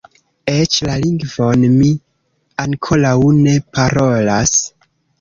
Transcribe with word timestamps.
Eĉ 0.53 0.77
la 0.89 0.95
lingvon 1.03 1.67
mi 1.75 1.91
ankoraŭ 2.67 3.15
ne 3.45 3.57
parolas. 3.79 4.61